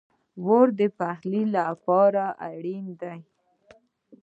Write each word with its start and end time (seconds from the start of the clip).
اور 0.45 0.65
د 0.79 0.81
پخلی 0.99 1.43
لپاره 1.55 2.23
اړین 2.51 2.85
دی 3.01 3.17